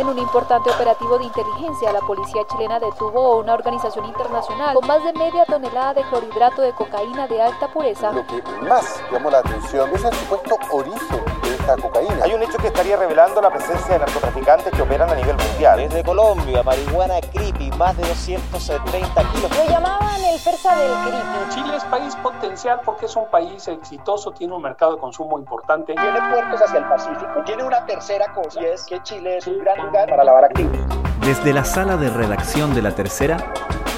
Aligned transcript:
En 0.00 0.08
un 0.08 0.18
importante 0.18 0.70
operativo 0.70 1.18
de 1.18 1.26
inteligencia, 1.26 1.92
la 1.92 2.00
policía 2.00 2.40
chilena 2.50 2.80
detuvo 2.80 3.34
a 3.34 3.36
una 3.36 3.52
organización 3.52 4.06
internacional 4.06 4.74
con 4.74 4.86
más 4.86 5.04
de 5.04 5.12
media 5.12 5.44
tonelada 5.44 5.92
de 5.92 6.02
clorhidrato 6.04 6.62
de 6.62 6.72
cocaína 6.72 7.26
de 7.26 7.42
alta 7.42 7.68
pureza. 7.68 8.10
Lo 8.10 8.26
que 8.26 8.42
más 8.62 9.02
llamó 9.12 9.30
la 9.30 9.40
atención 9.40 9.90
es 9.92 10.02
el 10.02 10.14
supuesto 10.14 10.56
origen 10.70 11.39
esta 11.60 11.76
cocaína. 11.76 12.24
Hay 12.24 12.34
un 12.34 12.42
hecho 12.42 12.58
que 12.58 12.68
estaría 12.68 12.96
revelando 12.96 13.40
la 13.40 13.50
presencia 13.50 13.94
de 13.94 13.98
narcotraficantes 14.00 14.72
que 14.72 14.82
operan 14.82 15.10
a 15.10 15.14
nivel 15.14 15.36
mundial. 15.36 15.78
Desde 15.78 16.02
Colombia, 16.02 16.62
marihuana 16.62 17.20
creepy, 17.32 17.70
más 17.72 17.96
de 17.96 18.06
230 18.08 19.32
kilos. 19.32 19.50
Lo 19.56 19.70
llamaban 19.70 20.20
el 20.24 20.40
persa 20.40 20.74
del 20.76 20.92
creepy. 20.92 21.54
Chile 21.54 21.76
es 21.76 21.84
país 21.84 22.16
potencial 22.16 22.80
porque 22.84 23.06
es 23.06 23.16
un 23.16 23.28
país 23.28 23.66
exitoso, 23.68 24.32
tiene 24.32 24.54
un 24.54 24.62
mercado 24.62 24.94
de 24.94 24.98
consumo 24.98 25.38
importante. 25.38 25.94
Tiene 25.94 26.20
puertos 26.30 26.60
hacia 26.62 26.78
el 26.78 26.88
Pacífico. 26.88 27.42
Tiene 27.44 27.62
una 27.62 27.84
tercera 27.86 28.32
cosa 28.32 28.60
y 28.60 28.64
es 28.66 28.84
que 28.84 29.02
Chile 29.02 29.38
es 29.38 29.46
un 29.46 29.58
gran 29.58 29.78
lugar 29.84 30.08
para 30.08 30.24
lavar 30.24 30.44
activos. 30.44 30.76
Desde 31.20 31.52
la 31.52 31.64
sala 31.64 31.96
de 31.96 32.10
redacción 32.10 32.74
de 32.74 32.82
La 32.82 32.94
Tercera, 32.94 33.36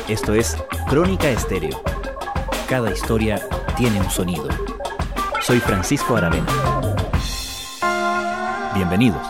esto 0.09 0.35
es 0.35 0.57
Crónica 0.89 1.29
Estéreo. 1.29 1.81
Cada 2.69 2.91
historia 2.91 3.41
tiene 3.77 4.01
un 4.01 4.11
sonido. 4.11 4.49
Soy 5.41 5.61
Francisco 5.61 6.17
Aravena. 6.17 6.92
Bienvenidos. 8.75 9.21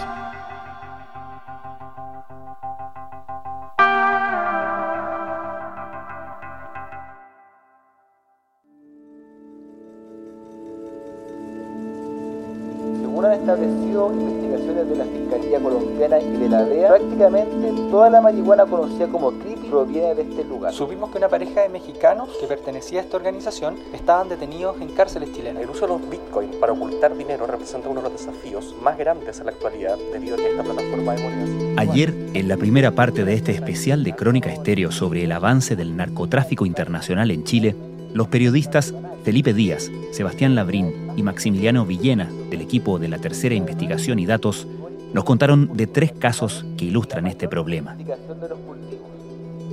Según 13.00 13.24
han 13.24 13.32
establecido 13.32 14.12
investigaciones 14.12 14.88
de 14.88 14.96
la 14.96 15.04
Fiscalía 15.06 15.58
Colombiana 15.58 16.20
y 16.20 16.36
de 16.36 16.48
la 16.48 16.62
DEA, 16.62 16.88
prácticamente 16.90 17.72
toda 17.90 18.10
la 18.10 18.20
marihuana 18.20 18.64
conocida 18.64 19.08
como 19.08 19.32
proviene 19.72 20.14
de 20.14 20.22
este 20.22 20.44
lugar. 20.44 20.74
Supimos 20.74 21.10
que 21.10 21.16
una 21.16 21.30
pareja 21.30 21.62
de 21.62 21.70
mexicanos 21.70 22.28
que 22.38 22.46
pertenecía 22.46 23.00
a 23.00 23.04
esta 23.04 23.16
organización 23.16 23.76
estaban 23.94 24.28
detenidos 24.28 24.78
en 24.82 24.90
cárceles 24.90 25.32
chilenas. 25.32 25.62
El 25.62 25.70
uso 25.70 25.86
de 25.86 25.94
los 25.94 26.10
bitcoins 26.10 26.54
para 26.56 26.74
ocultar 26.74 27.16
dinero 27.16 27.46
representa 27.46 27.88
uno 27.88 28.02
de 28.02 28.10
los 28.10 28.20
desafíos 28.20 28.76
más 28.82 28.98
grandes 28.98 29.38
en 29.38 29.46
la 29.46 29.52
actualidad 29.52 29.96
debido 30.12 30.34
a 30.34 30.38
que 30.38 30.50
esta 30.50 30.62
plataforma 30.62 31.14
de 31.14 31.22
monedas. 31.22 31.78
Ayer, 31.78 32.14
en 32.34 32.48
la 32.48 32.58
primera 32.58 32.90
parte 32.90 33.24
de 33.24 33.32
este 33.32 33.52
especial 33.52 34.04
de 34.04 34.14
Crónica 34.14 34.52
Estéreo 34.52 34.92
sobre 34.92 35.24
el 35.24 35.32
avance 35.32 35.74
del 35.74 35.96
narcotráfico 35.96 36.66
internacional 36.66 37.30
en 37.30 37.44
Chile, 37.44 37.74
los 38.12 38.28
periodistas 38.28 38.92
Felipe 39.24 39.54
Díaz, 39.54 39.90
Sebastián 40.10 40.54
Labrín 40.54 41.12
y 41.16 41.22
Maximiliano 41.22 41.86
Villena, 41.86 42.30
del 42.50 42.60
equipo 42.60 42.98
de 42.98 43.08
la 43.08 43.16
Tercera 43.16 43.54
Investigación 43.54 44.18
y 44.18 44.26
Datos, 44.26 44.66
nos 45.14 45.24
contaron 45.24 45.74
de 45.74 45.86
tres 45.86 46.12
casos 46.12 46.66
que 46.76 46.84
ilustran 46.84 47.26
este 47.26 47.48
problema. 47.48 47.96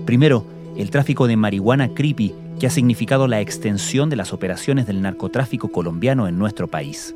Primero, 0.05 0.45
el 0.77 0.89
tráfico 0.89 1.27
de 1.27 1.37
marihuana 1.37 1.89
creepy, 1.93 2.33
que 2.59 2.67
ha 2.67 2.69
significado 2.69 3.27
la 3.27 3.41
extensión 3.41 4.09
de 4.09 4.15
las 4.15 4.33
operaciones 4.33 4.85
del 4.85 5.01
narcotráfico 5.01 5.69
colombiano 5.69 6.27
en 6.27 6.37
nuestro 6.37 6.67
país. 6.67 7.15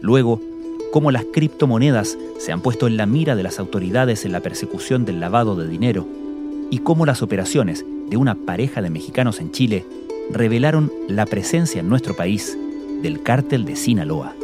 Luego, 0.00 0.40
cómo 0.92 1.10
las 1.10 1.24
criptomonedas 1.24 2.16
se 2.38 2.52
han 2.52 2.60
puesto 2.60 2.86
en 2.86 2.96
la 2.96 3.06
mira 3.06 3.36
de 3.36 3.42
las 3.42 3.58
autoridades 3.58 4.24
en 4.24 4.32
la 4.32 4.40
persecución 4.40 5.04
del 5.04 5.20
lavado 5.20 5.56
de 5.56 5.68
dinero 5.68 6.06
y 6.70 6.78
cómo 6.78 7.06
las 7.06 7.22
operaciones 7.22 7.84
de 8.08 8.16
una 8.16 8.34
pareja 8.34 8.80
de 8.80 8.90
mexicanos 8.90 9.40
en 9.40 9.52
Chile 9.52 9.84
revelaron 10.30 10.92
la 11.08 11.26
presencia 11.26 11.80
en 11.80 11.88
nuestro 11.88 12.16
país 12.16 12.56
del 13.02 13.22
cártel 13.22 13.64
de 13.64 13.76
Sinaloa. 13.76 14.34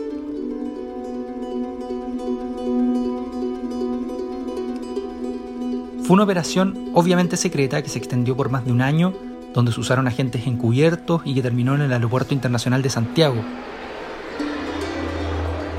Fue 6.05 6.12
una 6.12 6.24
operación 6.24 6.91
obviamente 6.92 7.38
secreta 7.38 7.80
que 7.80 7.88
se 7.88 7.98
extendió 7.98 8.36
por 8.36 8.50
más 8.50 8.66
de 8.66 8.72
un 8.72 8.83
año, 8.83 9.14
donde 9.55 9.72
se 9.72 9.80
usaron 9.80 10.06
agentes 10.06 10.47
encubiertos 10.47 11.22
y 11.24 11.34
que 11.34 11.41
terminó 11.41 11.74
en 11.74 11.80
el 11.80 11.92
Aeropuerto 11.94 12.34
Internacional 12.34 12.82
de 12.82 12.91
Santiago. 12.91 13.42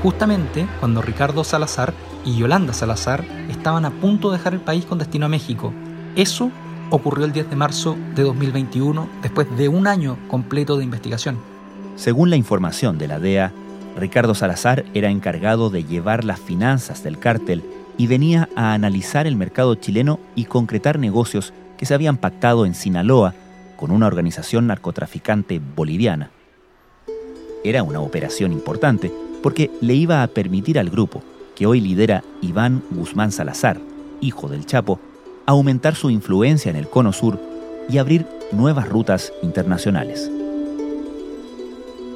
Justamente 0.02 0.66
cuando 0.80 1.00
Ricardo 1.00 1.44
Salazar 1.44 1.94
y 2.24 2.36
Yolanda 2.36 2.72
Salazar 2.72 3.24
estaban 3.48 3.84
a 3.84 3.92
punto 3.92 4.32
de 4.32 4.38
dejar 4.38 4.54
el 4.54 4.60
país 4.60 4.84
con 4.84 4.98
destino 4.98 5.26
a 5.26 5.28
México. 5.28 5.72
Eso 6.16 6.50
ocurrió 6.90 7.24
el 7.24 7.32
10 7.32 7.50
de 7.50 7.56
marzo 7.56 7.96
de 8.16 8.24
2021, 8.24 9.08
después 9.22 9.46
de 9.56 9.68
un 9.68 9.86
año 9.86 10.18
completo 10.26 10.76
de 10.76 10.82
investigación. 10.82 11.38
Según 11.94 12.30
la 12.30 12.36
información 12.36 12.98
de 12.98 13.06
la 13.06 13.20
DEA, 13.20 13.52
Ricardo 13.96 14.34
Salazar 14.34 14.86
era 14.92 15.08
encargado 15.08 15.70
de 15.70 15.84
llevar 15.84 16.24
las 16.24 16.40
finanzas 16.40 17.04
del 17.04 17.20
cártel 17.20 17.62
y 17.98 18.06
venía 18.06 18.48
a 18.56 18.74
analizar 18.74 19.26
el 19.26 19.36
mercado 19.36 19.74
chileno 19.74 20.18
y 20.34 20.44
concretar 20.44 20.98
negocios 20.98 21.52
que 21.76 21.86
se 21.86 21.94
habían 21.94 22.16
pactado 22.16 22.66
en 22.66 22.74
Sinaloa 22.74 23.34
con 23.76 23.90
una 23.90 24.06
organización 24.06 24.66
narcotraficante 24.66 25.60
boliviana. 25.74 26.30
Era 27.64 27.82
una 27.82 28.00
operación 28.00 28.52
importante 28.52 29.12
porque 29.42 29.70
le 29.80 29.94
iba 29.94 30.22
a 30.22 30.26
permitir 30.26 30.78
al 30.78 30.90
grupo, 30.90 31.22
que 31.54 31.66
hoy 31.66 31.80
lidera 31.80 32.22
Iván 32.42 32.82
Guzmán 32.90 33.32
Salazar, 33.32 33.80
hijo 34.20 34.48
del 34.48 34.66
Chapo, 34.66 35.00
aumentar 35.46 35.94
su 35.94 36.10
influencia 36.10 36.70
en 36.70 36.76
el 36.76 36.88
Cono 36.88 37.12
Sur 37.12 37.40
y 37.88 37.98
abrir 37.98 38.26
nuevas 38.52 38.88
rutas 38.88 39.32
internacionales. 39.42 40.30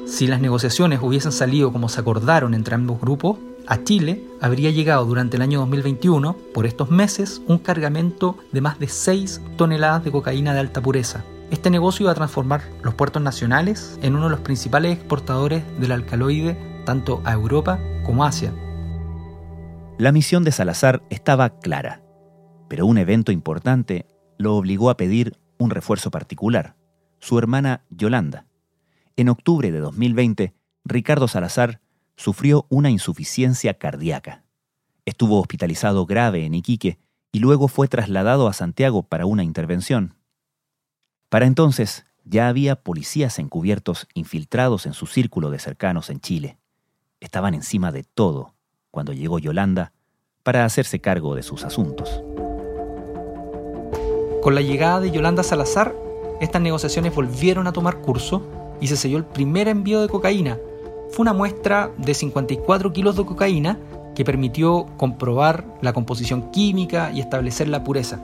Si 0.05 0.27
las 0.27 0.41
negociaciones 0.41 0.99
hubiesen 1.01 1.31
salido 1.31 1.71
como 1.71 1.87
se 1.87 2.01
acordaron 2.01 2.53
entre 2.53 2.75
ambos 2.75 2.99
grupos, 2.99 3.37
a 3.67 3.83
Chile 3.83 4.23
habría 4.41 4.71
llegado 4.71 5.05
durante 5.05 5.37
el 5.37 5.43
año 5.43 5.59
2021, 5.59 6.35
por 6.53 6.65
estos 6.65 6.89
meses, 6.89 7.41
un 7.47 7.57
cargamento 7.57 8.37
de 8.51 8.61
más 8.61 8.79
de 8.79 8.87
6 8.87 9.41
toneladas 9.57 10.03
de 10.03 10.11
cocaína 10.11 10.53
de 10.53 10.59
alta 10.59 10.81
pureza. 10.81 11.23
Este 11.51 11.69
negocio 11.69 12.05
iba 12.05 12.11
a 12.11 12.15
transformar 12.15 12.61
los 12.81 12.93
puertos 12.93 13.21
nacionales 13.21 13.99
en 14.01 14.15
uno 14.15 14.25
de 14.25 14.31
los 14.31 14.39
principales 14.39 14.93
exportadores 14.97 15.63
del 15.79 15.91
alcaloide 15.91 16.57
tanto 16.85 17.21
a 17.25 17.33
Europa 17.33 17.79
como 18.05 18.23
a 18.23 18.29
Asia. 18.29 18.53
La 19.97 20.11
misión 20.11 20.43
de 20.43 20.51
Salazar 20.51 21.03
estaba 21.09 21.59
clara, 21.59 22.01
pero 22.69 22.85
un 22.85 22.97
evento 22.97 23.31
importante 23.31 24.05
lo 24.37 24.55
obligó 24.55 24.89
a 24.89 24.97
pedir 24.97 25.37
un 25.57 25.69
refuerzo 25.69 26.09
particular, 26.09 26.75
su 27.19 27.37
hermana 27.37 27.83
Yolanda. 27.89 28.47
En 29.15 29.29
octubre 29.29 29.71
de 29.71 29.79
2020, 29.79 30.55
Ricardo 30.85 31.27
Salazar 31.27 31.81
sufrió 32.15 32.65
una 32.69 32.89
insuficiencia 32.89 33.73
cardíaca. 33.75 34.43
Estuvo 35.05 35.39
hospitalizado 35.39 36.05
grave 36.05 36.45
en 36.45 36.53
Iquique 36.53 36.99
y 37.31 37.39
luego 37.39 37.67
fue 37.67 37.87
trasladado 37.87 38.47
a 38.47 38.53
Santiago 38.53 39.03
para 39.03 39.25
una 39.25 39.43
intervención. 39.43 40.15
Para 41.29 41.45
entonces 41.45 42.05
ya 42.23 42.47
había 42.47 42.75
policías 42.75 43.39
encubiertos 43.39 44.07
infiltrados 44.13 44.85
en 44.85 44.93
su 44.93 45.07
círculo 45.07 45.49
de 45.49 45.59
cercanos 45.59 46.09
en 46.09 46.19
Chile. 46.19 46.57
Estaban 47.19 47.53
encima 47.53 47.91
de 47.91 48.03
todo 48.03 48.53
cuando 48.91 49.13
llegó 49.13 49.39
Yolanda 49.39 49.93
para 50.43 50.65
hacerse 50.65 50.99
cargo 50.99 51.35
de 51.35 51.43
sus 51.43 51.63
asuntos. 51.63 52.21
Con 54.41 54.55
la 54.55 54.61
llegada 54.61 54.99
de 54.99 55.11
Yolanda 55.11 55.43
Salazar, 55.43 55.95
estas 56.41 56.61
negociaciones 56.61 57.13
volvieron 57.13 57.67
a 57.67 57.73
tomar 57.73 58.01
curso 58.01 58.47
y 58.81 58.87
se 58.87 58.97
selló 58.97 59.17
el 59.17 59.25
primer 59.25 59.67
envío 59.67 60.01
de 60.01 60.09
cocaína. 60.09 60.57
Fue 61.11 61.23
una 61.23 61.33
muestra 61.33 61.91
de 61.97 62.13
54 62.13 62.93
kilos 62.93 63.17
de 63.17 63.25
cocaína 63.25 63.77
que 64.15 64.23
permitió 64.23 64.85
comprobar 64.97 65.65
la 65.81 65.91
composición 65.91 66.51
química 66.51 67.11
y 67.11 67.19
establecer 67.19 67.67
la 67.67 67.83
pureza. 67.83 68.19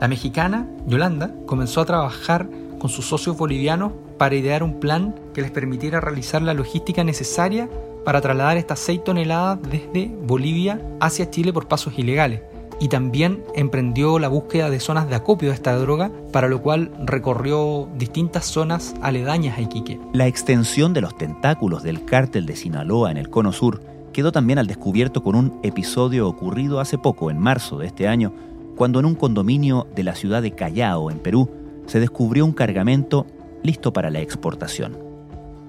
La 0.00 0.08
mexicana, 0.08 0.66
Yolanda, 0.86 1.32
comenzó 1.46 1.80
a 1.80 1.86
trabajar 1.86 2.48
con 2.78 2.90
sus 2.90 3.06
socios 3.06 3.36
bolivianos 3.36 3.92
para 4.18 4.34
idear 4.34 4.62
un 4.62 4.80
plan 4.80 5.14
que 5.32 5.40
les 5.40 5.50
permitiera 5.50 6.00
realizar 6.00 6.42
la 6.42 6.54
logística 6.54 7.04
necesaria 7.04 7.68
para 8.04 8.20
trasladar 8.20 8.58
estas 8.58 8.80
6 8.80 9.04
toneladas 9.04 9.58
desde 9.70 10.10
Bolivia 10.22 10.80
hacia 11.00 11.30
Chile 11.30 11.52
por 11.52 11.68
pasos 11.68 11.98
ilegales 11.98 12.40
y 12.80 12.88
también 12.88 13.44
emprendió 13.54 14.18
la 14.18 14.28
búsqueda 14.28 14.70
de 14.70 14.80
zonas 14.80 15.08
de 15.08 15.14
acopio 15.14 15.50
de 15.50 15.54
esta 15.54 15.76
droga, 15.76 16.10
para 16.32 16.48
lo 16.48 16.62
cual 16.62 16.90
recorrió 17.04 17.88
distintas 17.96 18.46
zonas 18.46 18.94
aledañas 19.02 19.58
a 19.58 19.60
Iquique. 19.60 20.00
La 20.14 20.26
extensión 20.26 20.94
de 20.94 21.02
los 21.02 21.16
tentáculos 21.16 21.82
del 21.82 22.04
cártel 22.06 22.46
de 22.46 22.56
Sinaloa 22.56 23.10
en 23.10 23.18
el 23.18 23.28
Cono 23.28 23.52
Sur 23.52 23.82
quedó 24.14 24.32
también 24.32 24.58
al 24.58 24.66
descubierto 24.66 25.22
con 25.22 25.36
un 25.36 25.60
episodio 25.62 26.26
ocurrido 26.26 26.80
hace 26.80 26.98
poco, 26.98 27.30
en 27.30 27.38
marzo 27.38 27.78
de 27.78 27.86
este 27.86 28.08
año, 28.08 28.32
cuando 28.76 28.98
en 28.98 29.04
un 29.04 29.14
condominio 29.14 29.86
de 29.94 30.02
la 30.02 30.14
ciudad 30.14 30.40
de 30.40 30.52
Callao, 30.52 31.10
en 31.10 31.18
Perú, 31.18 31.50
se 31.86 32.00
descubrió 32.00 32.46
un 32.46 32.52
cargamento 32.52 33.26
listo 33.62 33.92
para 33.92 34.10
la 34.10 34.20
exportación. 34.20 34.96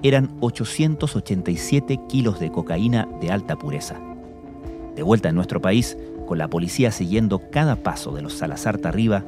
Eran 0.02 0.32
887 0.40 2.00
kilos 2.08 2.40
de 2.40 2.52
cocaína 2.52 3.08
de 3.20 3.32
alta 3.32 3.58
pureza. 3.58 4.00
De 4.96 5.04
vuelta 5.04 5.30
en 5.30 5.36
nuestro 5.36 5.62
país, 5.62 5.98
con 6.32 6.38
la 6.38 6.48
policía 6.48 6.94
siguiendo 6.94 7.42
cada 7.52 7.76
paso 7.76 8.14
de 8.14 8.22
los 8.22 8.36
Salazar 8.36 8.80
arriba, 8.86 9.26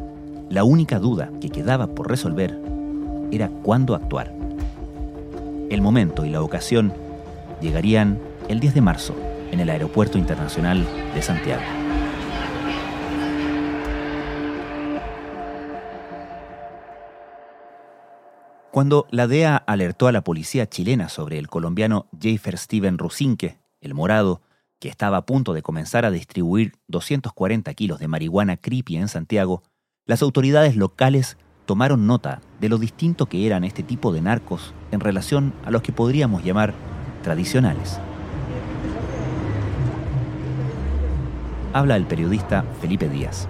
la 0.49 0.63
única 0.63 0.99
duda 0.99 1.29
que 1.41 1.49
quedaba 1.49 1.87
por 1.87 2.07
resolver 2.07 2.57
era 3.29 3.49
cuándo 3.49 3.93
actuar. 3.93 4.33
El 5.69 5.81
momento 5.81 6.23
y 6.23 6.29
la 6.29 6.41
ocasión 6.41 6.93
llegarían 7.59 8.19
el 8.47 8.61
10 8.61 8.75
de 8.75 8.79
marzo 8.79 9.13
en 9.51 9.59
el 9.59 9.69
Aeropuerto 9.69 10.17
Internacional 10.17 10.87
de 11.13 11.21
Santiago. 11.21 11.61
Cuando 18.71 19.07
la 19.11 19.27
DEA 19.27 19.57
alertó 19.57 20.07
a 20.07 20.13
la 20.13 20.23
policía 20.23 20.69
chilena 20.69 21.09
sobre 21.09 21.37
el 21.37 21.49
colombiano 21.49 22.07
Jeffer 22.17 22.57
Steven 22.57 22.97
Rusinque, 22.97 23.59
el 23.81 23.93
morado, 23.93 24.41
que 24.83 24.89
estaba 24.89 25.15
a 25.15 25.25
punto 25.25 25.53
de 25.53 25.61
comenzar 25.61 26.03
a 26.03 26.11
distribuir 26.11 26.73
240 26.89 27.73
kilos 27.73 27.99
de 27.99 28.09
marihuana 28.09 28.57
creepy 28.57 28.97
en 28.97 29.07
Santiago, 29.07 29.63
las 30.05 30.21
autoridades 30.21 30.75
locales 30.75 31.37
tomaron 31.65 32.05
nota 32.05 32.41
de 32.59 32.67
lo 32.67 32.77
distinto 32.77 33.27
que 33.27 33.47
eran 33.47 33.63
este 33.63 33.81
tipo 33.81 34.11
de 34.11 34.19
narcos 34.19 34.73
en 34.91 34.99
relación 34.99 35.53
a 35.63 35.71
los 35.71 35.83
que 35.83 35.93
podríamos 35.93 36.43
llamar 36.43 36.73
tradicionales. 37.23 37.97
Habla 41.71 41.95
el 41.95 42.05
periodista 42.05 42.65
Felipe 42.81 43.07
Díaz. 43.07 43.47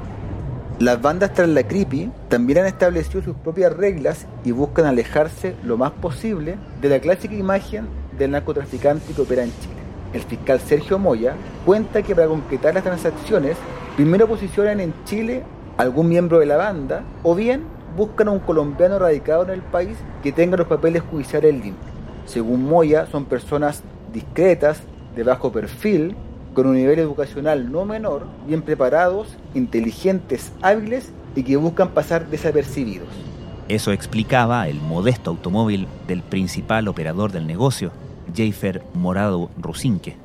Las 0.77 1.01
bandas 1.01 1.33
tras 1.33 1.50
la 1.50 1.68
creepy 1.68 2.12
también 2.29 2.59
han 2.59 2.68
establecido 2.68 3.24
sus 3.24 3.36
propias 3.38 3.74
reglas 3.74 4.27
y 4.45 4.51
buscan 4.51 4.86
alejarse 4.86 5.56
lo 5.63 5.77
más 5.77 5.94
posible 5.94 6.57
de 6.79 6.89
la 6.89 7.00
clásica 7.00 7.33
imagen 7.33 7.88
del 8.19 8.29
narcotraficante 8.29 9.13
que 9.13 9.21
opera 9.21 9.45
en 9.45 9.50
Chile. 9.50 9.73
El 10.13 10.21
fiscal 10.21 10.60
Sergio 10.60 11.00
Moya 11.00 11.36
cuenta 11.65 12.04
que 12.04 12.15
para 12.15 12.27
concretar 12.27 12.74
las 12.74 12.83
transacciones, 12.83 13.57
primero 13.95 14.27
posicionan 14.27 14.80
en 14.80 14.94
Chile 15.06 15.44
algún 15.77 16.07
miembro 16.07 16.39
de 16.39 16.45
la 16.45 16.57
banda 16.57 17.04
o 17.24 17.33
bien 17.36 17.63
buscan 17.98 18.27
a 18.27 18.31
un 18.31 18.39
colombiano 18.39 19.00
radicado 19.00 19.44
en 19.44 19.50
el 19.50 19.62
país 19.62 19.98
que 20.21 20.31
tenga 20.31 20.57
los 20.57 20.68
papeles 20.68 21.01
judiciales 21.10 21.54
limpios. 21.54 21.92
Según 22.25 22.63
Moya, 22.63 23.07
son 23.07 23.25
personas 23.25 23.83
discretas, 24.13 24.81
de 25.15 25.24
bajo 25.24 25.51
perfil, 25.51 26.15
con 26.54 26.68
un 26.68 26.75
nivel 26.75 27.00
educacional 27.00 27.71
no 27.71 27.86
menor, 27.86 28.27
bien 28.48 28.62
preparados, 28.62 29.38
inteligentes, 29.54 30.51
hábiles 30.62 31.12
y 31.36 31.44
que 31.44 31.57
buscan 31.57 31.89
pasar 31.89 32.27
desapercibidos. 32.27 33.07
Eso 33.68 33.92
explicaba 33.92 34.68
el 34.68 34.80
modesto 34.80 35.31
automóvil 35.31 35.88
del 36.07 36.21
principal 36.21 36.88
operador 36.88 37.31
del 37.31 37.48
negocio, 37.48 37.92
Jafer 38.35 38.83
Morado 38.94 39.50
Rusinque. 39.57 40.15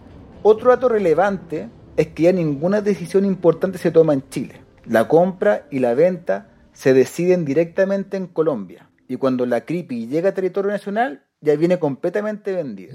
Otro 0.42 0.70
dato 0.70 0.88
relevante 0.88 1.68
es 1.96 2.08
que 2.08 2.24
ya 2.24 2.32
ninguna 2.32 2.80
decisión 2.80 3.24
importante 3.24 3.78
se 3.78 3.90
toma 3.90 4.14
en 4.14 4.28
Chile. 4.30 4.60
La 4.86 5.08
compra 5.08 5.66
y 5.70 5.80
la 5.80 5.94
venta 5.94 6.48
se 6.72 6.94
deciden 6.94 7.44
directamente 7.44 8.16
en 8.16 8.26
Colombia. 8.26 8.88
Y 9.08 9.16
cuando 9.16 9.46
la 9.46 9.62
creepy 9.62 10.06
llega 10.06 10.30
a 10.30 10.34
territorio 10.34 10.70
nacional, 10.70 11.24
ya 11.40 11.56
viene 11.56 11.78
completamente 11.78 12.52
vendida. 12.52 12.94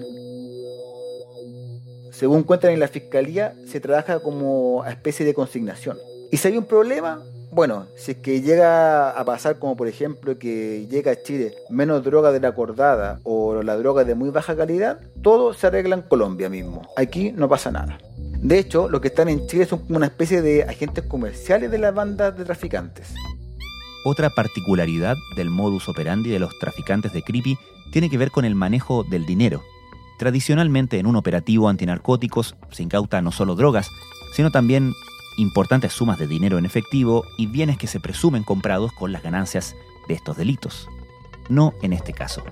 Según 2.11 2.43
cuentan 2.43 2.71
en 2.71 2.79
la 2.79 2.87
fiscalía, 2.87 3.55
se 3.65 3.79
trabaja 3.79 4.19
como 4.19 4.85
especie 4.85 5.25
de 5.25 5.33
consignación. 5.33 5.97
Y 6.31 6.37
si 6.37 6.47
hay 6.47 6.57
un 6.57 6.65
problema, 6.65 7.23
bueno, 7.53 7.85
si 7.95 8.11
es 8.11 8.17
que 8.17 8.41
llega 8.41 9.11
a 9.11 9.25
pasar 9.25 9.59
como 9.59 9.77
por 9.77 9.87
ejemplo 9.87 10.39
que 10.39 10.87
llega 10.89 11.11
a 11.11 11.21
Chile 11.21 11.53
menos 11.69 12.03
droga 12.03 12.31
de 12.31 12.39
la 12.39 12.49
acordada 12.49 13.19
o 13.23 13.61
la 13.61 13.77
droga 13.77 14.03
de 14.03 14.15
muy 14.15 14.29
baja 14.29 14.55
calidad, 14.55 14.99
todo 15.21 15.53
se 15.53 15.67
arregla 15.67 15.95
en 15.95 16.01
Colombia 16.01 16.49
mismo. 16.49 16.81
Aquí 16.97 17.31
no 17.31 17.47
pasa 17.47 17.71
nada. 17.71 17.97
De 18.17 18.59
hecho, 18.59 18.89
los 18.89 19.01
que 19.01 19.09
están 19.09 19.29
en 19.29 19.47
Chile 19.47 19.65
son 19.65 19.79
como 19.79 19.97
una 19.97 20.07
especie 20.07 20.41
de 20.41 20.63
agentes 20.63 21.05
comerciales 21.05 21.71
de 21.71 21.77
las 21.77 21.93
bandas 21.93 22.35
de 22.35 22.43
traficantes. 22.43 23.13
Otra 24.03 24.29
particularidad 24.31 25.15
del 25.37 25.49
modus 25.49 25.87
operandi 25.87 26.29
de 26.29 26.39
los 26.39 26.57
traficantes 26.59 27.13
de 27.13 27.21
creepy 27.21 27.57
tiene 27.91 28.09
que 28.09 28.17
ver 28.17 28.31
con 28.31 28.43
el 28.43 28.55
manejo 28.55 29.03
del 29.03 29.25
dinero. 29.25 29.61
Tradicionalmente 30.19 30.99
en 30.99 31.05
un 31.05 31.15
operativo 31.15 31.69
antinarcóticos 31.69 32.55
se 32.71 32.83
incauta 32.83 33.21
no 33.21 33.31
solo 33.31 33.55
drogas, 33.55 33.89
sino 34.33 34.51
también 34.51 34.93
importantes 35.37 35.93
sumas 35.93 36.19
de 36.19 36.27
dinero 36.27 36.57
en 36.57 36.65
efectivo 36.65 37.25
y 37.37 37.47
bienes 37.47 37.77
que 37.77 37.87
se 37.87 37.99
presumen 37.99 38.43
comprados 38.43 38.91
con 38.93 39.11
las 39.11 39.23
ganancias 39.23 39.75
de 40.07 40.13
estos 40.13 40.37
delitos. 40.37 40.87
No 41.49 41.73
en 41.81 41.93
este 41.93 42.13
caso. 42.13 42.43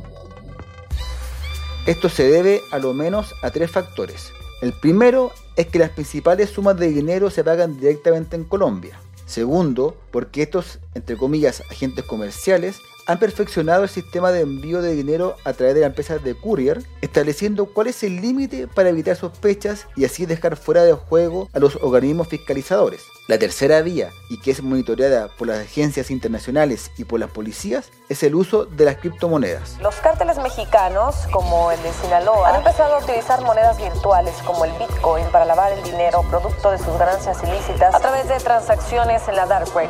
Esto 1.85 2.09
se 2.09 2.29
debe 2.29 2.61
a 2.71 2.77
lo 2.77 2.93
menos 2.93 3.33
a 3.41 3.51
tres 3.51 3.71
factores. 3.71 4.31
El 4.61 4.73
primero 4.73 5.31
es 5.55 5.67
que 5.67 5.79
las 5.79 5.89
principales 5.89 6.51
sumas 6.51 6.77
de 6.77 6.89
dinero 6.89 7.29
se 7.29 7.43
pagan 7.43 7.79
directamente 7.79 8.35
en 8.35 8.43
Colombia. 8.43 8.99
Segundo, 9.25 9.95
porque 10.11 10.43
estos, 10.43 10.79
entre 10.93 11.17
comillas, 11.17 11.61
agentes 11.69 12.05
comerciales 12.05 12.79
han 13.07 13.19
perfeccionado 13.19 13.83
el 13.83 13.89
sistema 13.89 14.31
de 14.31 14.41
envío 14.41 14.81
de 14.81 14.93
dinero 14.93 15.35
a 15.43 15.53
través 15.53 15.75
de 15.75 15.81
la 15.81 15.87
empresa 15.87 16.17
de 16.17 16.35
courier, 16.35 16.83
estableciendo 17.01 17.65
cuál 17.65 17.87
es 17.87 18.03
el 18.03 18.21
límite 18.21 18.67
para 18.67 18.89
evitar 18.89 19.15
sospechas 19.15 19.87
y 19.95 20.05
así 20.05 20.25
dejar 20.25 20.55
fuera 20.55 20.83
de 20.83 20.93
juego 20.93 21.49
a 21.53 21.59
los 21.59 21.77
organismos 21.77 22.27
fiscalizadores. 22.27 23.01
La 23.27 23.37
tercera 23.39 23.81
vía, 23.81 24.11
y 24.29 24.39
que 24.41 24.51
es 24.51 24.61
monitoreada 24.61 25.29
por 25.37 25.47
las 25.47 25.59
agencias 25.59 26.11
internacionales 26.11 26.91
y 26.97 27.05
por 27.05 27.19
las 27.19 27.29
policías, 27.29 27.89
es 28.09 28.23
el 28.23 28.35
uso 28.35 28.65
de 28.65 28.85
las 28.85 28.97
criptomonedas. 28.97 29.77
Los 29.81 29.95
cárteles 29.95 30.37
mexicanos, 30.37 31.15
como 31.31 31.71
el 31.71 31.81
de 31.81 31.93
Sinaloa, 31.93 32.49
han 32.49 32.55
empezado 32.55 32.95
a 32.95 33.03
utilizar 33.03 33.41
monedas 33.41 33.77
virtuales 33.77 34.35
como 34.45 34.65
el 34.65 34.71
Bitcoin 34.73 35.25
para 35.31 35.45
lavar 35.45 35.71
el 35.71 35.83
dinero 35.83 36.23
producto 36.29 36.71
de 36.71 36.77
sus 36.77 36.97
ganancias 36.97 37.37
ilícitas 37.43 37.95
a 37.95 37.99
través 37.99 38.27
de 38.27 38.37
transacciones 38.39 39.27
en 39.27 39.35
la 39.35 39.45
dark 39.45 39.73
web, 39.73 39.89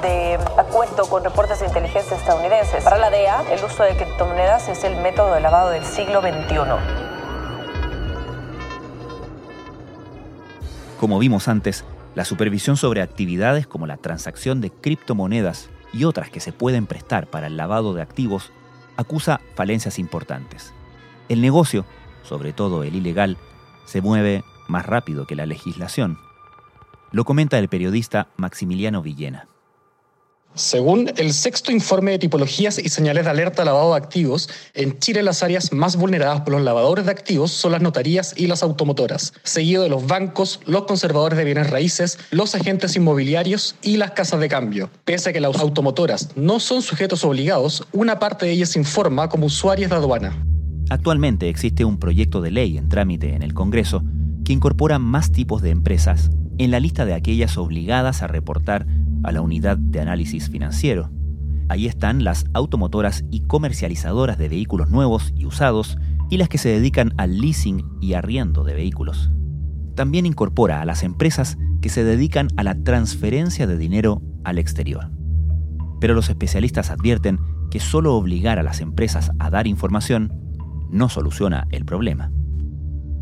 acuerdo 0.58 1.08
con 1.10 1.24
reportes 1.24 1.60
de 1.60 1.68
inteligencia 1.68 2.18
estadounidenses. 2.18 2.84
Para 2.84 2.98
la 2.98 3.10
DEA, 3.10 3.44
el 3.52 3.63
uso 3.63 3.84
de 3.84 3.96
criptomonedas 3.96 4.69
es 4.69 4.84
el 4.84 4.96
método 5.02 5.34
de 5.34 5.42
lavado 5.42 5.69
del 5.69 5.84
siglo 5.84 6.22
XXI. 6.22 6.58
Como 11.00 11.19
vimos 11.19 11.48
antes, 11.48 11.84
la 12.16 12.25
supervisión 12.25 12.78
sobre 12.78 13.02
actividades 13.02 13.68
como 13.68 13.88
la 13.88 13.98
transacción 13.98 14.62
de 14.62 14.69
criptomonedas 14.69 15.69
y 15.94 16.06
otras 16.06 16.30
que 16.30 16.40
se 16.40 16.54
pueden 16.54 16.88
prestar 16.88 17.28
para 17.28 17.48
el 17.48 17.58
lavado 17.58 17.94
de 17.94 18.02
activos 18.02 18.52
acusa 18.98 19.42
falencias 19.56 20.00
importantes. 20.00 20.74
El 21.28 21.42
negocio, 21.42 21.86
sobre 22.24 22.54
todo 22.54 22.84
el 22.84 22.96
ilegal, 22.96 23.38
se 23.86 24.02
mueve 24.02 24.44
más 24.68 24.86
rápido 24.86 25.25
que 25.25 25.36
la 25.36 25.46
legislación. 25.46 26.18
Lo 27.12 27.25
comenta 27.25 27.58
el 27.58 27.68
periodista 27.68 28.28
Maximiliano 28.38 29.02
Villena. 29.02 29.48
Según 30.53 31.09
el 31.15 31.31
sexto 31.31 31.71
informe 31.71 32.12
de 32.12 32.19
tipologías 32.19 32.77
y 32.77 32.89
señales 32.89 33.24
de 33.24 33.30
alerta 33.30 33.63
lavado 33.63 33.92
de 33.92 33.98
activos, 33.98 34.50
en 34.74 35.00
Chile 35.00 35.24
las 35.24 35.44
áreas 35.44 35.71
más 35.71 35.95
vulneradas 35.95 36.42
por 36.42 36.51
los 36.51 36.62
lavadores 36.62 37.06
de 37.06 37.12
activos 37.12 37.51
son 37.51 37.71
las 37.71 37.81
notarías 37.81 38.33
y 38.36 38.48
las 38.48 38.62
automotoras, 38.62 39.33
seguido 39.44 39.83
de 39.83 39.89
los 39.89 40.06
bancos, 40.07 40.59
los 40.65 40.83
conservadores 40.83 41.38
de 41.38 41.45
bienes 41.45 41.69
raíces, 41.69 42.19
los 42.31 42.53
agentes 42.53 42.98
inmobiliarios 42.98 43.75
y 43.81 43.95
las 43.95 44.12
casas 44.12 44.42
de 44.42 44.50
cambio. 44.50 44.89
Pese 45.05 45.29
a 45.29 45.34
que 45.34 45.39
las 45.39 45.58
automotoras 45.58 46.29
no 46.36 46.60
son 46.60 46.81
sujetos 46.81 47.24
obligados, 47.24 47.88
una 47.93 48.20
parte 48.20 48.46
de 48.46 48.51
ellas 48.51 48.75
informa 48.75 49.29
como 49.29 49.46
usuarias 49.46 49.89
de 49.89 49.96
aduana. 49.96 50.46
Actualmente 50.89 51.48
existe 51.48 51.86
un 51.86 51.98
proyecto 51.98 52.41
de 52.41 52.51
ley 52.51 52.77
en 52.77 52.89
trámite 52.89 53.36
en 53.36 53.43
el 53.43 53.53
Congreso 53.53 54.03
que 54.43 54.51
incorpora 54.51 55.00
más 55.00 55.31
tipos 55.31 55.62
de 55.62 55.70
empresas 55.70 56.29
en 56.58 56.72
la 56.72 56.81
lista 56.81 57.05
de 57.05 57.13
aquellas 57.13 57.58
obligadas 57.58 58.22
a 58.22 58.27
reportar 58.27 58.86
a 59.24 59.32
la 59.32 59.42
unidad 59.42 59.78
de 59.78 60.00
análisis 60.00 60.50
financiero. 60.50 61.10
Ahí 61.70 61.88
están 61.88 62.24
las 62.24 62.46
automotoras 62.54 63.24
y 63.32 63.42
comercializadoras 63.42 64.38
de 64.38 64.50
vehículos 64.50 64.90
nuevos 64.90 65.34
y 65.36 65.46
usados 65.46 65.98
y 66.30 66.38
las 66.38 66.50
que 66.50 66.58
se 66.58 66.70
dedican 66.70 67.13
al 67.18 67.40
leasing 67.40 67.86
y 68.01 68.13
arriendo 68.13 68.63
de 68.63 68.74
vehículos. 68.74 69.32
También 69.96 70.25
incorpora 70.25 70.82
a 70.82 70.86
las 70.86 71.04
empresas 71.04 71.58
que 71.82 71.90
se 71.90 72.04
dedican 72.04 72.48
a 72.58 72.63
la 72.63 72.75
transferencia 72.75 73.68
de 73.68 73.78
dinero 73.78 74.22
al 74.44 74.58
exterior. 74.58 75.12
Pero 76.00 76.13
los 76.13 76.30
especialistas 76.30 76.90
advierten 76.90 77.40
que 77.70 77.80
solo 77.80 78.16
obligar 78.16 78.60
a 78.60 78.63
las 78.63 78.82
empresas 78.82 79.32
a 79.40 79.50
dar 79.50 79.68
información 79.68 80.34
no 80.90 81.10
soluciona 81.10 81.68
el 81.72 81.86
problema. 81.86 82.32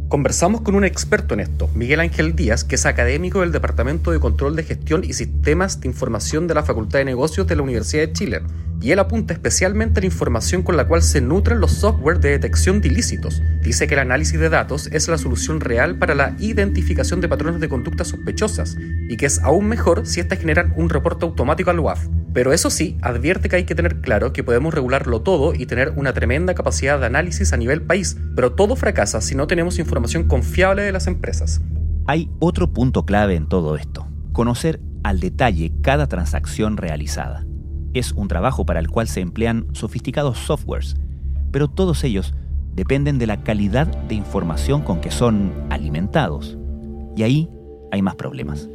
Conversamos 0.09 0.61
con 0.61 0.73
un 0.73 0.85
experto 0.85 1.35
en 1.35 1.39
esto, 1.39 1.69
Miguel 1.75 1.99
Ángel 1.99 2.35
Díaz, 2.35 2.63
que 2.63 2.73
es 2.73 2.87
académico 2.87 3.41
del 3.41 3.51
Departamento 3.51 4.09
de 4.09 4.19
Control 4.19 4.55
de 4.55 4.63
Gestión 4.63 5.03
y 5.03 5.13
Sistemas 5.13 5.81
de 5.81 5.87
Información 5.87 6.47
de 6.47 6.55
la 6.55 6.63
Facultad 6.63 6.97
de 6.97 7.05
Negocios 7.05 7.45
de 7.45 7.55
la 7.55 7.61
Universidad 7.61 8.07
de 8.07 8.13
Chile, 8.13 8.41
y 8.81 8.91
él 8.91 8.99
apunta 8.99 9.33
especialmente 9.33 9.99
a 9.99 10.01
la 10.01 10.07
información 10.07 10.63
con 10.63 10.77
la 10.77 10.87
cual 10.87 11.01
se 11.01 11.21
nutren 11.21 11.59
los 11.59 11.71
software 11.71 12.19
de 12.19 12.29
detección 12.29 12.81
de 12.81 12.87
ilícitos. 12.87 13.41
Dice 13.61 13.87
que 13.87 13.95
el 13.95 13.99
análisis 13.99 14.39
de 14.39 14.49
datos 14.49 14.87
es 14.87 15.07
la 15.07 15.17
solución 15.17 15.59
real 15.59 15.97
para 15.97 16.15
la 16.15 16.35
identificación 16.39 17.21
de 17.21 17.27
patrones 17.27 17.59
de 17.59 17.69
conductas 17.69 18.07
sospechosas, 18.07 18.77
y 19.09 19.17
que 19.17 19.25
es 19.25 19.39
aún 19.39 19.67
mejor 19.67 20.05
si 20.05 20.19
éstas 20.19 20.39
generan 20.39 20.73
un 20.77 20.89
reporte 20.89 21.25
automático 21.25 21.69
al 21.69 21.79
UAF. 21.79 22.07
Pero 22.33 22.53
eso 22.53 22.69
sí, 22.69 22.97
advierte 23.01 23.49
que 23.49 23.57
hay 23.57 23.63
que 23.65 23.75
tener 23.75 24.01
claro 24.01 24.33
que 24.33 24.43
podemos 24.43 24.73
regularlo 24.73 25.21
todo 25.21 25.53
y 25.53 25.65
tener 25.65 25.93
una 25.95 26.13
tremenda 26.13 26.53
capacidad 26.53 26.99
de 26.99 27.07
análisis 27.07 27.53
a 27.53 27.57
nivel 27.57 27.81
país, 27.81 28.17
pero 28.35 28.53
todo 28.53 28.75
fracasa 28.75 29.19
si 29.19 29.35
no 29.35 29.47
tenemos 29.47 29.79
información 29.79 30.25
confiable 30.27 30.83
de 30.83 30.91
las 30.91 31.07
empresas. 31.07 31.61
Hay 32.05 32.29
otro 32.39 32.71
punto 32.71 33.05
clave 33.05 33.35
en 33.35 33.47
todo 33.47 33.75
esto, 33.75 34.07
conocer 34.31 34.79
al 35.03 35.19
detalle 35.19 35.73
cada 35.81 36.07
transacción 36.07 36.77
realizada. 36.77 37.45
Es 37.93 38.11
un 38.11 38.27
trabajo 38.27 38.65
para 38.65 38.79
el 38.79 38.89
cual 38.89 39.07
se 39.07 39.21
emplean 39.21 39.67
sofisticados 39.73 40.37
softwares, 40.37 40.95
pero 41.51 41.67
todos 41.67 42.03
ellos 42.03 42.33
dependen 42.75 43.17
de 43.17 43.27
la 43.27 43.43
calidad 43.43 43.87
de 43.87 44.15
información 44.15 44.81
con 44.81 45.01
que 45.01 45.11
son 45.11 45.51
alimentados. 45.69 46.57
Y 47.15 47.23
ahí 47.23 47.49
hay 47.91 48.01
más 48.01 48.15
problemas. 48.15 48.69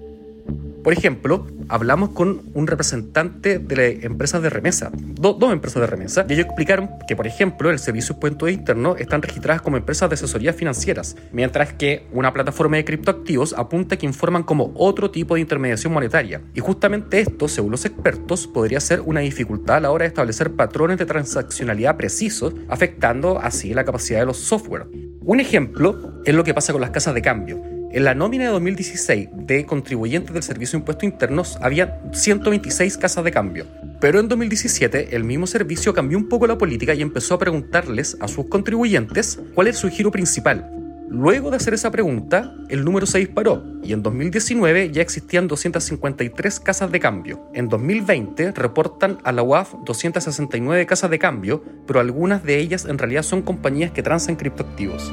Por 0.85 0.93
ejemplo, 0.93 1.47
hablamos 1.69 2.11
con 2.11 2.43
un 2.53 2.67
representante 2.67 3.59
de 3.59 3.77
la 3.77 3.87
empresa 3.87 4.39
de 4.39 4.51
remesa, 4.51 4.91
dos 4.93 5.51
empresas 5.51 5.81
de 5.81 5.87
remesa, 5.87 6.27
y 6.29 6.35
ellos 6.35 6.45
explicaron 6.45 6.91
que, 7.09 7.17
por 7.17 7.27
ejemplo, 7.27 7.71
el 7.71 7.79
servicio 7.79 8.19
de 8.21 8.53
interno 8.53 8.95
están 8.97 9.23
registradas 9.23 9.63
como 9.63 9.79
empresas 9.79 10.11
de 10.11 10.15
asesoría 10.15 10.53
financieras, 10.53 11.17
mientras 11.33 11.73
que 11.73 12.07
una 12.13 12.35
plataforma 12.35 12.77
de 12.77 12.85
criptoactivos 12.85 13.55
apunta 13.55 13.97
que 13.97 14.05
informan 14.05 14.43
como 14.43 14.73
otro 14.77 15.11
tipo 15.11 15.37
de 15.37 15.41
intermediación 15.41 15.91
monetaria. 15.91 16.43
Y 16.53 16.61
justamente 16.61 17.19
esto, 17.19 17.49
según 17.49 17.71
los 17.71 17.87
expertos, 17.87 18.47
podría 18.47 18.79
ser 18.79 19.01
una 19.01 19.21
dificultad 19.21 19.77
a 19.77 19.81
la 19.81 19.91
hora 19.91 20.03
de 20.03 20.09
establecer 20.09 20.53
patrones 20.53 20.99
de 20.99 21.07
transaccionalidad 21.07 21.97
precisos, 21.97 22.53
afectando 22.69 23.39
así 23.39 23.73
la 23.73 23.87
capacidad 23.87 24.21
de 24.21 24.27
los 24.27 24.37
software. 24.37 24.87
Un 25.23 25.41
ejemplo 25.41 26.21
es 26.27 26.35
lo 26.35 26.45
que 26.45 26.53
pasa 26.53 26.73
con 26.73 26.83
las 26.83 26.91
casas 26.91 27.15
de 27.15 27.23
cambio. 27.23 27.74
En 27.95 28.03
la 28.03 28.13
nómina 28.13 28.43
de 28.43 28.51
2016 28.51 29.29
de 29.33 29.67
contribuyentes 29.67 30.35
del 30.35 30.43
Servicio 30.43 30.77
de 30.77 30.81
Impuestos 30.81 31.05
Internos 31.05 31.59
había 31.61 32.01
126 32.11 32.99
casas 32.99 33.23
de 33.23 33.31
cambio. 33.31 33.67
Pero 34.01 34.19
en 34.19 34.27
2017 34.27 35.15
el 35.15 35.23
mismo 35.23 35.47
servicio 35.47 35.95
cambió 35.95 36.19
un 36.19 36.29
poco 36.29 36.49
la 36.49 36.59
política 36.59 36.93
y 36.95 37.03
empezó 37.03 37.35
a 37.35 37.39
preguntarles 37.39 38.17
a 38.19 38.27
sus 38.27 38.49
contribuyentes 38.49 39.39
cuál 39.55 39.69
es 39.69 39.79
su 39.79 39.91
giro 39.91 40.11
principal. 40.11 40.73
Luego 41.09 41.51
de 41.51 41.57
hacer 41.59 41.73
esa 41.73 41.93
pregunta, 41.93 42.57
el 42.69 42.85
número 42.85 43.07
se 43.07 43.19
disparó 43.19 43.63
y 43.85 43.93
en 43.93 44.03
2019 44.03 44.91
ya 44.91 45.01
existían 45.01 45.47
253 45.47 46.59
casas 46.59 46.91
de 46.91 46.99
cambio. 46.99 47.49
En 47.55 47.69
2020 47.69 48.51
reportan 48.51 49.19
a 49.23 49.31
la 49.31 49.45
UAF 49.45 49.73
269 49.85 50.85
casas 50.87 51.13
de 51.13 51.21
cambio, 51.21 51.63
pero 51.87 52.01
algunas 52.01 52.43
de 52.43 52.59
ellas 52.59 52.87
en 52.87 52.99
realidad 52.99 53.23
son 53.23 53.43
compañías 53.43 53.93
que 53.93 54.03
transan 54.03 54.35
criptoactivos. 54.35 55.13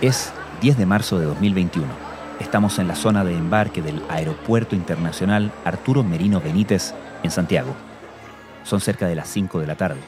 Es 0.00 0.32
10 0.60 0.78
de 0.78 0.86
marzo 0.86 1.18
de 1.18 1.26
2021. 1.26 1.84
Estamos 2.38 2.78
en 2.78 2.86
la 2.86 2.94
zona 2.94 3.24
de 3.24 3.34
embarque 3.34 3.82
del 3.82 4.00
Aeropuerto 4.08 4.76
Internacional 4.76 5.50
Arturo 5.64 6.04
Merino 6.04 6.40
Benítez 6.40 6.94
en 7.24 7.32
Santiago. 7.32 7.74
Son 8.62 8.80
cerca 8.80 9.08
de 9.08 9.16
las 9.16 9.28
5 9.28 9.58
de 9.58 9.66
la 9.66 9.74
tarde. 9.74 9.98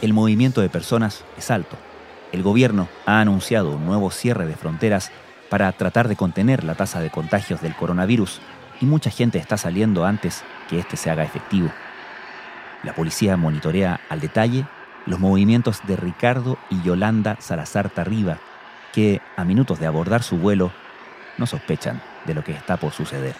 El 0.00 0.14
movimiento 0.14 0.62
de 0.62 0.70
personas 0.70 1.24
es 1.36 1.50
alto. 1.50 1.76
El 2.32 2.42
gobierno 2.42 2.88
ha 3.04 3.20
anunciado 3.20 3.72
un 3.72 3.84
nuevo 3.84 4.10
cierre 4.10 4.46
de 4.46 4.56
fronteras 4.56 5.10
para 5.50 5.70
tratar 5.72 6.08
de 6.08 6.16
contener 6.16 6.64
la 6.64 6.74
tasa 6.74 7.00
de 7.00 7.10
contagios 7.10 7.60
del 7.60 7.76
coronavirus 7.76 8.40
y 8.80 8.86
mucha 8.86 9.10
gente 9.10 9.36
está 9.36 9.58
saliendo 9.58 10.06
antes 10.06 10.42
que 10.70 10.78
este 10.78 10.96
se 10.96 11.10
haga 11.10 11.22
efectivo. 11.22 11.68
La 12.82 12.94
policía 12.94 13.36
monitorea 13.36 14.00
al 14.08 14.20
detalle 14.20 14.64
los 15.04 15.20
movimientos 15.20 15.80
de 15.86 15.96
Ricardo 15.96 16.58
y 16.70 16.80
Yolanda 16.82 17.36
Salazar 17.40 17.90
Tarriba, 17.90 18.38
que, 18.92 19.20
a 19.36 19.44
minutos 19.44 19.78
de 19.78 19.86
abordar 19.86 20.22
su 20.22 20.36
vuelo, 20.36 20.70
no 21.38 21.46
sospechan 21.46 22.00
de 22.26 22.34
lo 22.34 22.44
que 22.44 22.52
está 22.52 22.76
por 22.76 22.92
suceder. 22.92 23.34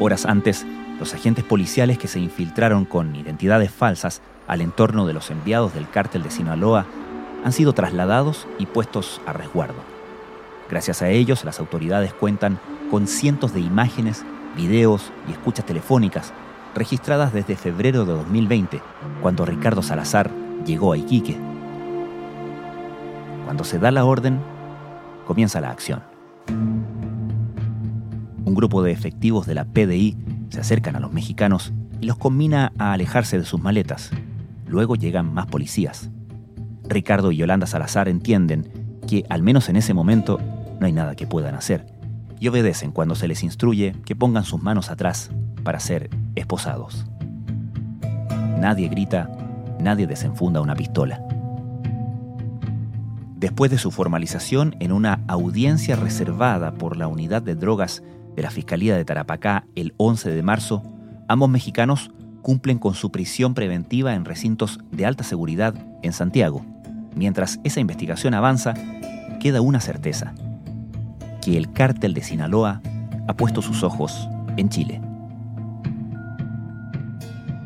Horas 0.00 0.26
antes, 0.26 0.66
los 0.98 1.14
agentes 1.14 1.44
policiales 1.44 1.98
que 1.98 2.08
se 2.08 2.20
infiltraron 2.20 2.84
con 2.84 3.14
identidades 3.16 3.70
falsas 3.70 4.20
al 4.46 4.60
entorno 4.60 5.06
de 5.06 5.14
los 5.14 5.30
enviados 5.30 5.72
del 5.74 5.88
cártel 5.88 6.22
de 6.22 6.30
Sinaloa 6.30 6.86
han 7.44 7.52
sido 7.52 7.72
trasladados 7.72 8.46
y 8.58 8.66
puestos 8.66 9.20
a 9.26 9.32
resguardo. 9.32 9.82
Gracias 10.70 11.02
a 11.02 11.08
ellos, 11.08 11.44
las 11.44 11.60
autoridades 11.60 12.12
cuentan 12.12 12.58
con 12.90 13.06
cientos 13.06 13.54
de 13.54 13.60
imágenes, 13.60 14.24
videos 14.56 15.12
y 15.28 15.32
escuchas 15.32 15.64
telefónicas 15.64 16.32
registradas 16.74 17.32
desde 17.32 17.56
febrero 17.56 18.04
de 18.04 18.12
2020, 18.12 18.80
cuando 19.22 19.44
Ricardo 19.46 19.82
Salazar 19.82 20.30
llegó 20.66 20.92
a 20.92 20.96
Iquique. 20.96 21.36
Cuando 23.44 23.64
se 23.64 23.78
da 23.78 23.90
la 23.90 24.04
orden, 24.04 24.40
comienza 25.26 25.60
la 25.60 25.70
acción. 25.70 26.02
Un 28.44 28.54
grupo 28.54 28.82
de 28.82 28.92
efectivos 28.92 29.46
de 29.46 29.54
la 29.54 29.64
PDI 29.64 30.16
se 30.50 30.60
acercan 30.60 30.96
a 30.96 31.00
los 31.00 31.12
mexicanos 31.12 31.72
y 32.00 32.06
los 32.06 32.16
combina 32.16 32.72
a 32.78 32.92
alejarse 32.92 33.38
de 33.38 33.44
sus 33.44 33.60
maletas. 33.60 34.10
Luego 34.66 34.96
llegan 34.96 35.32
más 35.32 35.46
policías. 35.46 36.10
Ricardo 36.88 37.32
y 37.32 37.36
Yolanda 37.36 37.66
Salazar 37.66 38.08
entienden 38.08 38.70
que, 39.06 39.24
al 39.30 39.42
menos 39.42 39.68
en 39.68 39.76
ese 39.76 39.94
momento, 39.94 40.38
no 40.80 40.86
hay 40.86 40.92
nada 40.92 41.14
que 41.14 41.26
puedan 41.26 41.54
hacer, 41.54 41.86
y 42.40 42.48
obedecen 42.48 42.90
cuando 42.90 43.14
se 43.14 43.28
les 43.28 43.42
instruye 43.42 43.94
que 44.04 44.16
pongan 44.16 44.44
sus 44.44 44.62
manos 44.62 44.90
atrás 44.90 45.30
para 45.62 45.80
ser 45.80 46.10
esposados. 46.34 47.06
Nadie 48.58 48.88
grita, 48.88 49.30
nadie 49.80 50.06
desenfunda 50.06 50.60
una 50.60 50.74
pistola. 50.74 51.20
Después 53.36 53.70
de 53.70 53.78
su 53.78 53.90
formalización 53.90 54.74
en 54.80 54.92
una 54.92 55.20
audiencia 55.28 55.96
reservada 55.96 56.72
por 56.72 56.96
la 56.96 57.08
unidad 57.08 57.42
de 57.42 57.54
drogas 57.54 58.02
de 58.34 58.42
la 58.42 58.50
Fiscalía 58.50 58.96
de 58.96 59.04
Tarapacá 59.04 59.66
el 59.74 59.92
11 59.98 60.30
de 60.30 60.42
marzo, 60.42 60.82
ambos 61.28 61.50
mexicanos 61.50 62.10
cumplen 62.40 62.78
con 62.78 62.94
su 62.94 63.10
prisión 63.10 63.54
preventiva 63.54 64.14
en 64.14 64.24
recintos 64.24 64.80
de 64.90 65.06
alta 65.06 65.24
seguridad 65.24 65.74
en 66.02 66.12
Santiago. 66.12 66.64
Mientras 67.14 67.60
esa 67.64 67.80
investigación 67.80 68.34
avanza, 68.34 68.74
queda 69.40 69.60
una 69.60 69.80
certeza, 69.80 70.34
que 71.42 71.58
el 71.58 71.72
cártel 71.72 72.14
de 72.14 72.22
Sinaloa 72.22 72.80
ha 73.28 73.36
puesto 73.36 73.62
sus 73.62 73.82
ojos 73.82 74.28
en 74.56 74.68
Chile 74.70 75.00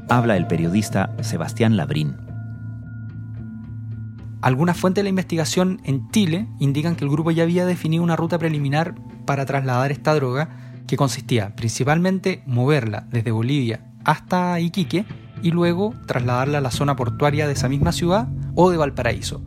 habla 0.09 0.37
el 0.37 0.47
periodista 0.47 1.15
Sebastián 1.21 1.77
Labrín. 1.77 2.17
Algunas 4.41 4.77
fuentes 4.77 5.01
de 5.01 5.05
la 5.05 5.11
investigación 5.11 5.81
en 5.85 6.11
Chile 6.11 6.49
indican 6.61 6.97
que 6.97 7.05
el 7.05 7.11
grupo 7.11 7.31
ya 7.31 7.43
había 7.43 7.67
definido 7.67 8.03
una 8.03 8.17
ruta 8.17 8.39
preliminar 8.39 8.95
para 9.27 9.45
trasladar 9.45 9.91
esta 9.91 10.15
droga 10.15 10.49
que 10.87 10.97
consistía 10.97 11.55
principalmente 11.57 12.43
moverla 12.47 13.07
desde 13.11 13.33
Bolivia 13.33 13.85
hasta 14.05 14.59
Iquique 14.61 15.05
y 15.43 15.51
luego 15.51 15.93
trasladarla 16.07 16.59
a 16.59 16.63
la 16.63 16.71
zona 16.71 16.97
portuaria 16.97 17.47
de 17.47 17.53
esa 17.53 17.69
misma 17.69 17.93
ciudad 17.93 18.29
o 18.55 18.71
de 18.71 18.77
Valparaíso. 18.77 19.43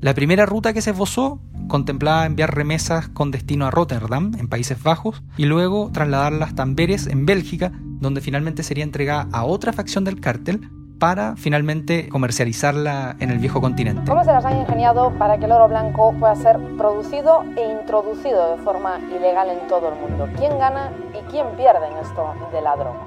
La 0.00 0.14
primera 0.14 0.46
ruta 0.46 0.72
que 0.72 0.80
se 0.80 0.90
esbozó 0.90 1.42
contemplaba 1.66 2.24
enviar 2.24 2.54
remesas 2.54 3.08
con 3.08 3.30
destino 3.30 3.66
a 3.66 3.70
Rotterdam, 3.70 4.32
en 4.38 4.48
Países 4.48 4.82
Bajos, 4.82 5.22
y 5.36 5.44
luego 5.44 5.90
trasladarlas 5.92 6.54
a 6.56 6.62
Amberes, 6.62 7.08
en 7.08 7.26
Bélgica, 7.26 7.72
donde 8.00 8.20
finalmente 8.20 8.62
sería 8.62 8.84
entregada 8.84 9.28
a 9.32 9.44
otra 9.44 9.72
facción 9.72 10.04
del 10.04 10.20
cártel 10.20 10.68
para 10.98 11.36
finalmente 11.36 12.08
comercializarla 12.08 13.16
en 13.20 13.30
el 13.30 13.38
viejo 13.38 13.60
continente. 13.60 14.02
¿Cómo 14.06 14.24
se 14.24 14.32
las 14.32 14.44
han 14.44 14.58
ingeniado 14.58 15.12
para 15.16 15.38
que 15.38 15.44
el 15.44 15.52
oro 15.52 15.68
blanco 15.68 16.12
pueda 16.18 16.34
ser 16.34 16.58
producido 16.76 17.44
e 17.56 17.78
introducido 17.80 18.56
de 18.56 18.62
forma 18.62 18.98
ilegal 19.16 19.48
en 19.50 19.66
todo 19.68 19.92
el 19.92 20.00
mundo? 20.00 20.28
¿Quién 20.36 20.58
gana 20.58 20.90
y 21.14 21.30
quién 21.30 21.46
pierde 21.56 21.86
en 21.86 21.98
esto 21.98 22.34
de 22.52 22.60
la 22.60 22.76
droga? 22.76 23.06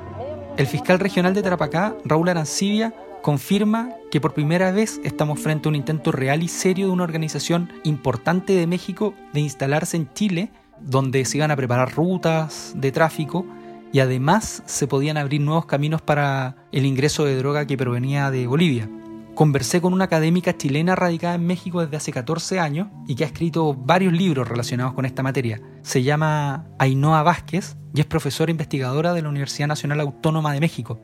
El 0.57 0.67
fiscal 0.67 0.99
regional 0.99 1.33
de 1.33 1.43
Tarapacá, 1.43 1.95
Raúl 2.05 2.29
Arancibia, 2.29 2.93
confirma 3.21 3.89
que 4.09 4.19
por 4.19 4.33
primera 4.33 4.71
vez 4.71 4.99
estamos 5.03 5.39
frente 5.39 5.67
a 5.67 5.69
un 5.69 5.75
intento 5.75 6.11
real 6.11 6.43
y 6.43 6.47
serio 6.47 6.87
de 6.87 6.93
una 6.93 7.03
organización 7.03 7.71
importante 7.83 8.53
de 8.53 8.67
México 8.67 9.13
de 9.33 9.41
instalarse 9.41 9.97
en 9.97 10.11
Chile, 10.13 10.51
donde 10.79 11.23
se 11.25 11.37
iban 11.37 11.51
a 11.51 11.55
preparar 11.55 11.93
rutas 11.93 12.73
de 12.75 12.91
tráfico 12.91 13.45
y 13.91 13.99
además 13.99 14.63
se 14.65 14.87
podían 14.87 15.17
abrir 15.17 15.41
nuevos 15.41 15.65
caminos 15.65 16.01
para 16.01 16.55
el 16.71 16.85
ingreso 16.85 17.25
de 17.25 17.37
droga 17.37 17.65
que 17.67 17.77
provenía 17.77 18.31
de 18.31 18.47
Bolivia. 18.47 18.89
Conversé 19.35 19.81
con 19.81 19.93
una 19.93 20.05
académica 20.05 20.57
chilena 20.57 20.95
radicada 20.95 21.35
en 21.35 21.45
México 21.45 21.81
desde 21.81 21.97
hace 21.97 22.11
14 22.11 22.59
años 22.59 22.89
y 23.07 23.15
que 23.15 23.23
ha 23.23 23.27
escrito 23.27 23.73
varios 23.73 24.13
libros 24.13 24.47
relacionados 24.47 24.93
con 24.93 25.05
esta 25.05 25.23
materia. 25.23 25.61
Se 25.81 26.03
llama 26.03 26.65
Ainhoa 26.79 27.23
Vázquez 27.23 27.77
y 27.93 28.01
es 28.01 28.05
profesora 28.05 28.51
investigadora 28.51 29.13
de 29.13 29.21
la 29.21 29.29
Universidad 29.29 29.67
Nacional 29.67 30.01
Autónoma 30.01 30.53
de 30.53 30.59
México. 30.59 30.99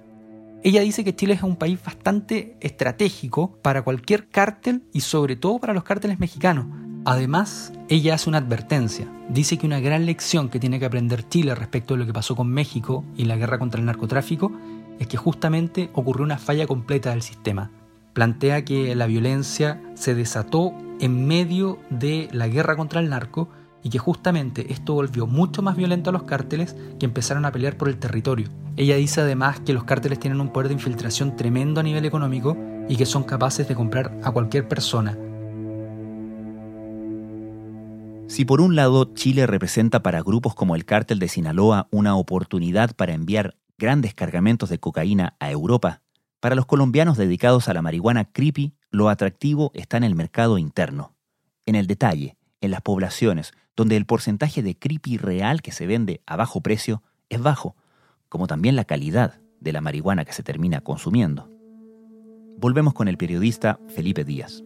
Ella 0.64 0.82
dice 0.82 1.04
que 1.04 1.16
Chile 1.16 1.36
es 1.36 1.44
un 1.44 1.56
país 1.56 1.80
bastante 1.84 2.58
estratégico 2.60 3.58
para 3.62 3.82
cualquier 3.84 4.28
cártel 4.28 4.84
y 4.92 5.02
sobre 5.02 5.36
todo 5.36 5.60
para 5.60 5.74
los 5.74 5.84
cárteles 5.84 6.20
mexicanos. 6.20 6.66
Además, 7.10 7.72
ella 7.88 8.16
hace 8.16 8.28
una 8.28 8.40
advertencia. 8.40 9.08
Dice 9.30 9.58
que 9.58 9.66
una 9.66 9.80
gran 9.80 10.06
lección 10.06 10.50
que 10.50 10.60
tiene 10.60 10.78
que 10.78 10.88
aprender 10.88 11.26
Chile 11.30 11.56
respecto 11.56 11.94
de 11.94 12.02
lo 12.02 12.06
que 12.06 12.12
pasó 12.12 12.36
con 12.36 12.50
México 12.50 13.06
y 13.16 13.24
la 13.24 13.38
guerra 13.38 13.60
contra 13.60 13.80
el 13.80 13.86
narcotráfico 13.86 14.52
es 15.00 15.08
que 15.08 15.16
justamente 15.16 15.90
ocurrió 15.94 16.26
una 16.26 16.38
falla 16.38 16.68
completa 16.68 17.12
del 17.12 17.22
sistema. 17.22 17.72
Plantea 18.12 18.66
que 18.66 18.94
la 18.94 19.06
violencia 19.06 19.82
se 19.94 20.16
desató 20.16 20.74
en 21.00 21.26
medio 21.26 21.80
de 21.90 22.28
la 22.34 22.50
guerra 22.50 22.76
contra 22.76 23.00
el 23.00 23.10
narco 23.10 23.48
y 23.84 23.90
que 23.90 24.00
justamente 24.00 24.74
esto 24.74 24.94
volvió 24.94 25.28
mucho 25.28 25.62
más 25.62 25.78
violento 25.78 26.10
a 26.10 26.14
los 26.14 26.24
cárteles 26.24 26.76
que 27.00 27.06
empezaron 27.06 27.46
a 27.46 27.54
pelear 27.54 27.78
por 27.78 27.88
el 27.88 28.00
territorio. 28.00 28.50
Ella 28.76 28.98
dice 28.98 29.22
además 29.22 29.62
que 29.62 29.72
los 29.72 29.86
cárteles 29.86 30.20
tienen 30.20 30.42
un 30.42 30.52
poder 30.52 30.68
de 30.68 30.74
infiltración 30.74 31.38
tremendo 31.38 31.80
a 31.80 31.84
nivel 31.84 32.04
económico 32.04 32.58
y 32.90 32.98
que 32.98 33.06
son 33.06 33.24
capaces 33.24 33.66
de 33.66 33.76
comprar 33.76 34.20
a 34.26 34.32
cualquier 34.32 34.68
persona. 34.68 35.18
Si 38.28 38.44
por 38.44 38.60
un 38.60 38.76
lado 38.76 39.14
Chile 39.14 39.48
representa 39.48 40.04
para 40.04 40.22
grupos 40.22 40.54
como 40.54 40.76
el 40.76 40.84
cártel 40.84 41.18
de 41.18 41.30
Sinaloa 41.30 41.88
una 41.92 42.18
oportunidad 42.18 42.94
para 42.94 43.14
enviar 43.14 43.56
grandes 43.78 44.14
cargamentos 44.14 44.70
de 44.70 44.80
cocaína 44.80 45.36
a 45.40 45.50
Europa, 45.50 46.02
para 46.42 46.54
los 46.54 46.66
colombianos 46.66 47.18
dedicados 47.18 47.70
a 47.70 47.74
la 47.74 47.82
marihuana 47.82 48.26
creepy, 48.26 48.74
lo 48.92 49.10
atractivo 49.10 49.72
está 49.74 49.96
en 49.96 50.04
el 50.04 50.14
mercado 50.14 50.58
interno, 50.58 51.16
en 51.66 51.76
el 51.76 51.88
detalle, 51.88 52.36
en 52.60 52.72
las 52.72 52.82
poblaciones, 52.82 53.54
donde 53.78 53.96
el 53.96 54.06
porcentaje 54.06 54.62
de 54.62 54.78
creepy 54.78 55.18
real 55.18 55.62
que 55.62 55.72
se 55.72 55.88
vende 55.88 56.22
a 56.26 56.36
bajo 56.36 56.62
precio 56.62 57.04
es 57.30 57.42
bajo, 57.42 57.76
como 58.28 58.48
también 58.48 58.76
la 58.76 58.84
calidad 58.84 59.40
de 59.62 59.72
la 59.72 59.82
marihuana 59.82 60.26
que 60.26 60.34
se 60.34 60.44
termina 60.44 60.82
consumiendo. 60.82 61.50
Volvemos 62.58 62.94
con 62.94 63.08
el 63.08 63.18
periodista 63.18 63.80
Felipe 63.88 64.26
Díaz. 64.26 64.64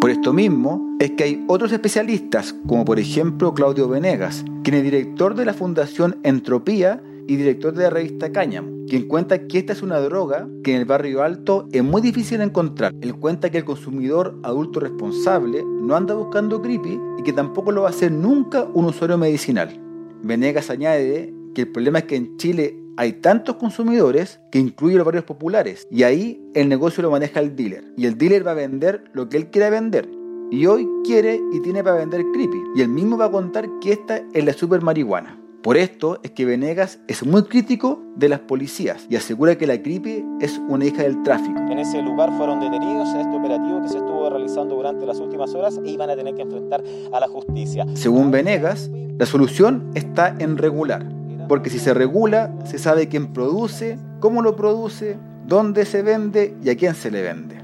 Por 0.00 0.10
esto 0.10 0.32
mismo 0.32 0.96
es 1.00 1.10
que 1.12 1.24
hay 1.24 1.44
otros 1.48 1.72
especialistas, 1.72 2.54
como 2.68 2.84
por 2.84 3.00
ejemplo 3.00 3.52
Claudio 3.52 3.88
Venegas, 3.88 4.44
quien 4.62 4.76
es 4.76 4.84
director 4.84 5.34
de 5.34 5.44
la 5.44 5.54
Fundación 5.54 6.18
Entropía 6.22 7.02
y 7.26 7.34
director 7.34 7.74
de 7.74 7.82
la 7.82 7.90
revista 7.90 8.30
Cáñamo, 8.30 8.86
quien 8.86 9.08
cuenta 9.08 9.48
que 9.48 9.58
esta 9.58 9.72
es 9.72 9.82
una 9.82 9.98
droga 9.98 10.46
que 10.62 10.72
en 10.72 10.78
el 10.78 10.84
barrio 10.84 11.24
alto 11.24 11.68
es 11.72 11.82
muy 11.82 12.00
difícil 12.00 12.38
de 12.38 12.44
encontrar. 12.44 12.94
Él 13.00 13.16
cuenta 13.16 13.50
que 13.50 13.58
el 13.58 13.64
consumidor 13.64 14.38
adulto 14.44 14.78
responsable 14.78 15.64
no 15.64 15.96
anda 15.96 16.14
buscando 16.14 16.62
creepy 16.62 17.00
y 17.18 17.22
que 17.24 17.32
tampoco 17.32 17.72
lo 17.72 17.82
va 17.82 17.88
a 17.88 17.90
hacer 17.90 18.12
nunca 18.12 18.68
un 18.72 18.84
usuario 18.84 19.18
medicinal. 19.18 19.80
Venegas 20.22 20.70
añade 20.70 21.34
que 21.56 21.62
el 21.62 21.72
problema 21.72 21.98
es 21.98 22.04
que 22.04 22.14
en 22.14 22.36
Chile 22.36 22.78
hay 22.98 23.12
tantos 23.12 23.54
consumidores 23.54 24.40
que 24.50 24.58
incluye 24.58 24.96
los 24.96 25.06
barrios 25.06 25.22
populares 25.22 25.86
y 25.88 26.02
ahí 26.02 26.42
el 26.54 26.68
negocio 26.68 27.00
lo 27.00 27.12
maneja 27.12 27.38
el 27.38 27.54
dealer 27.54 27.84
y 27.96 28.06
el 28.06 28.18
dealer 28.18 28.44
va 28.44 28.50
a 28.50 28.54
vender 28.54 29.04
lo 29.12 29.28
que 29.28 29.36
él 29.36 29.50
quiera 29.50 29.70
vender 29.70 30.10
y 30.50 30.66
hoy 30.66 30.88
quiere 31.04 31.40
y 31.52 31.60
tiene 31.60 31.84
para 31.84 31.94
vender 31.94 32.24
creepy 32.32 32.60
y 32.74 32.80
él 32.80 32.88
mismo 32.88 33.16
va 33.16 33.26
a 33.26 33.30
contar 33.30 33.68
que 33.80 33.92
esta 33.92 34.20
es 34.34 34.44
la 34.44 34.52
super 34.52 34.82
marihuana. 34.82 35.38
Por 35.62 35.76
esto 35.76 36.18
es 36.24 36.32
que 36.32 36.44
Venegas 36.44 36.98
es 37.06 37.24
muy 37.24 37.44
crítico 37.44 38.02
de 38.16 38.30
las 38.30 38.40
policías 38.40 39.06
y 39.08 39.14
asegura 39.14 39.56
que 39.56 39.68
la 39.68 39.80
creepy 39.80 40.24
es 40.40 40.60
una 40.68 40.84
hija 40.84 41.04
del 41.04 41.22
tráfico. 41.22 41.60
En 41.70 41.78
ese 41.78 42.02
lugar 42.02 42.36
fueron 42.36 42.58
detenidos 42.58 43.10
en 43.10 43.20
este 43.20 43.36
operativo 43.36 43.80
que 43.80 43.90
se 43.90 43.98
estuvo 43.98 44.28
realizando 44.28 44.74
durante 44.74 45.06
las 45.06 45.20
últimas 45.20 45.54
horas 45.54 45.78
e 45.84 45.88
iban 45.88 46.10
a 46.10 46.16
tener 46.16 46.34
que 46.34 46.42
enfrentar 46.42 46.82
a 47.12 47.20
la 47.20 47.28
justicia. 47.28 47.86
Según 47.94 48.32
Venegas, 48.32 48.90
la 49.18 49.26
solución 49.26 49.88
está 49.94 50.34
en 50.40 50.58
regular 50.58 51.17
porque 51.48 51.70
si 51.70 51.78
se 51.78 51.94
regula, 51.94 52.54
se 52.64 52.78
sabe 52.78 53.08
quién 53.08 53.32
produce, 53.32 53.98
cómo 54.20 54.42
lo 54.42 54.54
produce, 54.54 55.16
dónde 55.46 55.86
se 55.86 56.02
vende 56.02 56.54
y 56.62 56.70
a 56.70 56.76
quién 56.76 56.94
se 56.94 57.10
le 57.10 57.22
vende. 57.22 57.56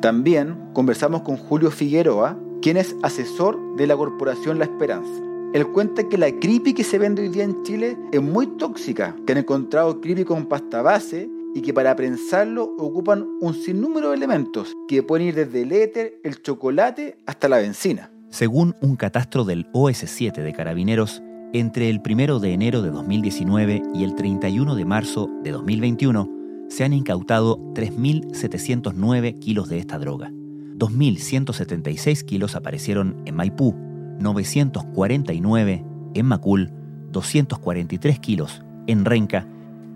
También 0.00 0.56
conversamos 0.72 1.22
con 1.22 1.36
Julio 1.36 1.70
Figueroa, 1.70 2.38
quien 2.62 2.76
es 2.76 2.94
asesor 3.02 3.58
de 3.76 3.86
la 3.86 3.96
corporación 3.96 4.58
La 4.58 4.66
Esperanza. 4.66 5.22
Él 5.52 5.66
cuenta 5.68 6.08
que 6.08 6.18
la 6.18 6.30
creepy 6.30 6.74
que 6.74 6.84
se 6.84 6.98
vende 6.98 7.22
hoy 7.22 7.28
día 7.28 7.44
en 7.44 7.62
Chile 7.64 7.96
es 8.12 8.22
muy 8.22 8.46
tóxica, 8.46 9.16
que 9.26 9.32
han 9.32 9.38
encontrado 9.38 10.00
creepy 10.00 10.24
con 10.24 10.46
pasta 10.46 10.80
base 10.82 11.28
y 11.54 11.62
que 11.62 11.74
para 11.74 11.96
prensarlo 11.96 12.74
ocupan 12.78 13.26
un 13.40 13.54
sinnúmero 13.54 14.10
de 14.10 14.16
elementos 14.16 14.72
que 14.86 15.02
pueden 15.02 15.28
ir 15.28 15.34
desde 15.34 15.62
el 15.62 15.72
éter, 15.72 16.20
el 16.22 16.40
chocolate 16.40 17.18
hasta 17.26 17.48
la 17.48 17.58
benzina. 17.58 18.12
Según 18.28 18.76
un 18.80 18.94
catastro 18.94 19.44
del 19.44 19.66
OS7 19.72 20.42
de 20.42 20.52
Carabineros, 20.52 21.20
entre 21.52 21.90
el 21.90 22.00
1 22.04 22.38
de 22.38 22.52
enero 22.52 22.82
de 22.82 22.90
2019 22.90 23.82
y 23.94 24.04
el 24.04 24.14
31 24.14 24.74
de 24.74 24.84
marzo 24.84 25.28
de 25.42 25.50
2021 25.50 26.28
se 26.68 26.84
han 26.84 26.92
incautado 26.92 27.58
3.709 27.74 29.38
kilos 29.40 29.68
de 29.68 29.78
esta 29.78 29.98
droga. 29.98 30.30
2.176 30.78 32.24
kilos 32.24 32.54
aparecieron 32.54 33.16
en 33.26 33.34
Maipú, 33.34 33.74
949 34.20 35.84
en 36.14 36.26
Macul, 36.26 36.72
243 37.10 38.18
kilos 38.20 38.62
en 38.86 39.04
Renca, 39.04 39.46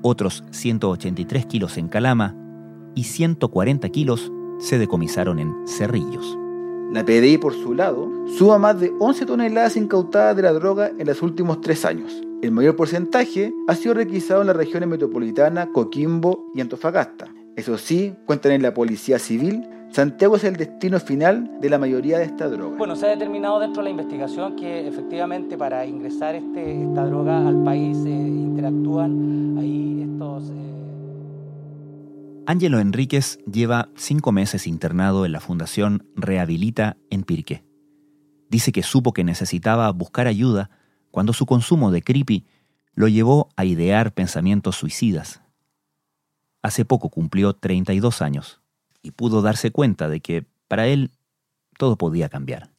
otros 0.03 0.45
183 0.51 1.47
kilos 1.47 1.79
en 1.79 1.89
Calama 1.89 2.35
y 2.95 3.05
140 3.05 3.89
kilos 3.91 4.31
se 4.59 4.79
decomisaron 4.79 5.39
en 5.39 5.55
Cerrillos. 5.67 6.44
La 6.93 7.05
PDI, 7.05 7.39
por 7.39 7.55
su 7.55 7.75
lado, 7.75 8.11
suma 8.39 8.59
más 8.59 8.81
de 8.81 8.93
11 8.99 9.27
toneladas 9.27 9.77
incautadas 9.77 10.37
de 10.37 10.43
la 10.43 10.53
droga 10.53 10.91
en 10.99 11.07
los 11.07 11.23
últimos 11.23 11.61
tres 11.61 11.85
años. 11.85 12.23
El 12.43 12.53
mayor 12.53 12.77
porcentaje 12.77 13.53
ha 13.67 13.75
sido 13.75 13.95
requisado 13.95 14.43
en 14.43 14.49
las 14.49 14.57
regiones 14.57 14.89
metropolitanas, 14.89 15.69
Coquimbo 15.73 16.51
y 16.55 16.61
Antofagasta. 16.61 17.35
Eso 17.57 17.79
sí, 17.79 18.15
cuentan 18.27 18.53
en 18.53 18.63
la 18.63 18.75
Policía 18.75 19.19
Civil, 19.19 19.67
Santiago 19.95 20.35
es 20.35 20.43
el 20.43 20.57
destino 20.57 20.99
final 20.99 21.61
de 21.61 21.71
la 21.71 21.79
mayoría 21.79 22.19
de 22.19 22.25
esta 22.25 22.49
droga. 22.49 22.77
Bueno, 22.77 22.97
se 22.97 23.07
ha 23.07 23.11
determinado 23.11 23.61
dentro 23.61 23.81
de 23.81 23.85
la 23.85 23.91
investigación 23.91 24.57
que 24.57 24.89
efectivamente 24.89 25.57
para 25.57 25.87
ingresar 25.87 26.35
este, 26.35 26.83
esta 26.83 27.07
droga 27.07 27.47
al 27.47 27.63
país 27.63 27.97
eh, 28.05 28.11
interactúan 28.11 29.57
ahí 29.57 30.09
estos... 30.11 30.51
Eh, 30.51 30.64
Ángelo 32.47 32.79
Enríquez 32.79 33.39
lleva 33.51 33.89
cinco 33.97 34.31
meses 34.31 34.67
internado 34.67 35.25
en 35.25 35.33
la 35.33 35.41
Fundación 35.41 36.07
Rehabilita 36.15 36.99
en 37.09 37.23
Pirque. 37.23 37.65
Dice 38.51 38.71
que 38.71 38.83
supo 38.83 39.13
que 39.15 39.25
necesitaba 39.25 39.91
buscar 39.93 40.27
ayuda 40.27 40.71
cuando 41.11 41.33
su 41.33 41.47
consumo 41.47 41.91
de 41.91 42.03
creepy 42.03 42.47
lo 42.95 43.09
llevó 43.09 43.49
a 43.57 43.65
idear 43.65 44.13
pensamientos 44.13 44.77
suicidas. 44.77 45.41
Hace 46.63 46.85
poco 46.85 47.09
cumplió 47.09 47.55
32 47.55 48.21
años 48.21 48.61
y 49.03 49.13
pudo 49.13 49.41
darse 49.41 49.71
cuenta 49.71 50.09
de 50.09 50.21
que 50.21 50.47
para 50.69 50.87
él 50.87 51.13
todo 51.79 51.97
podía 51.97 52.29
cambiar. 52.29 52.71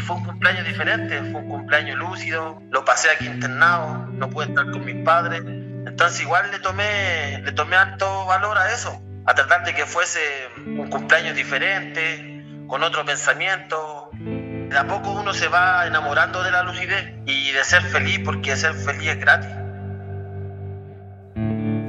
Fue 0.00 0.16
un 0.16 0.24
cumpleaños 0.24 0.66
diferente, 0.66 1.20
fue 1.30 1.40
un 1.40 1.48
cumpleaños 1.48 1.98
lúcido, 1.98 2.60
lo 2.70 2.84
pasé 2.84 3.10
aquí 3.10 3.26
internado, 3.26 4.06
no 4.12 4.30
pude 4.30 4.46
estar 4.46 4.70
con 4.70 4.84
mis 4.84 5.04
padres. 5.04 5.42
Entonces 5.44 6.20
igual 6.22 6.50
le 6.50 6.58
tomé, 6.58 7.40
le 7.44 7.52
tomé 7.52 7.76
alto 7.76 8.26
valor 8.26 8.58
a 8.58 8.72
eso, 8.72 9.00
a 9.26 9.34
tratar 9.34 9.64
de 9.64 9.74
que 9.74 9.86
fuese 9.86 10.20
un 10.66 10.88
cumpleaños 10.88 11.36
diferente, 11.36 12.44
con 12.66 12.82
otro 12.82 13.04
pensamiento. 13.04 14.10
De 14.12 14.78
a 14.78 14.86
poco 14.86 15.10
uno 15.10 15.34
se 15.34 15.48
va 15.48 15.86
enamorando 15.86 16.42
de 16.42 16.52
la 16.52 16.62
lucidez 16.62 17.12
y 17.26 17.50
de 17.50 17.64
ser 17.64 17.82
feliz, 17.82 18.20
porque 18.24 18.56
ser 18.56 18.74
feliz 18.74 19.08
es 19.08 19.18
gratis. 19.18 19.50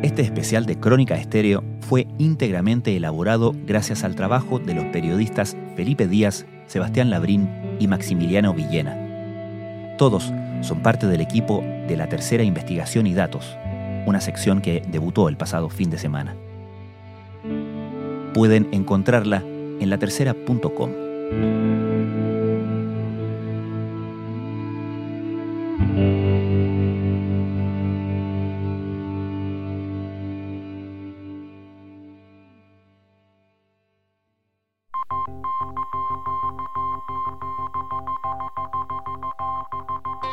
Este 0.02 0.24
especial 0.24 0.66
de 0.66 0.80
Crónica 0.80 1.16
Estéreo 1.16 1.64
fue 1.82 2.08
íntegramente 2.18 2.96
elaborado 2.98 3.54
gracias 3.66 4.04
al 4.04 4.16
trabajo 4.16 4.58
de 4.58 4.74
los 4.74 4.86
periodistas 4.86 5.56
Felipe 5.76 6.08
Díaz, 6.08 6.48
Sebastián 6.72 7.10
Labrín 7.10 7.50
y 7.80 7.88
Maximiliano 7.88 8.54
Villena. 8.54 8.96
Todos 9.98 10.32
son 10.62 10.82
parte 10.82 11.06
del 11.06 11.20
equipo 11.20 11.62
de 11.62 11.98
la 11.98 12.08
Tercera 12.08 12.44
Investigación 12.44 13.08
y 13.08 13.14
Datos, 13.14 13.58
una 14.06 14.22
sección 14.22 14.62
que 14.62 14.82
debutó 14.88 15.28
el 15.28 15.36
pasado 15.36 15.70
fin 15.70 15.90
de 15.90 15.98
semana. 15.98 16.34
Pueden 18.34 18.70
encontrarla 18.72 19.44
en 19.82 19.90
latercera.com. 19.90 21.91